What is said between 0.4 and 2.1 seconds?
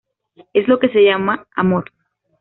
Es lo que se llama amor".